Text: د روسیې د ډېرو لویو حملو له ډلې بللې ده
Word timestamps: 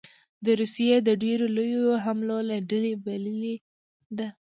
د 0.45 0.47
روسیې 0.59 0.95
د 1.07 1.09
ډېرو 1.23 1.45
لویو 1.57 1.85
حملو 2.03 2.37
له 2.49 2.57
ډلې 2.69 2.93
بللې 3.03 3.55
ده 4.17 4.27